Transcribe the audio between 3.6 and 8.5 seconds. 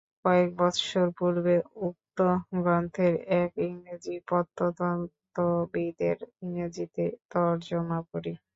ইংরেজ প্রত্নতত্ত্ববিদের ইংরেজীতে তর্জমা পড়ি।